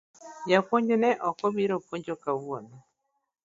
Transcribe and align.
Japuonj 0.51 0.89
ne 1.01 1.11
ok 1.29 1.37
obiro 1.47 1.75
puonjo 1.85 2.15
kawuono 2.23 2.75